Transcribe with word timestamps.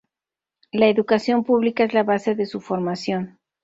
La 0.71 0.87
educación 0.87 1.43
pública 1.43 1.83
es 1.83 1.93
la 1.93 2.01
base 2.01 2.33
de 2.33 2.47
su 2.47 2.59
formación. 2.59 3.37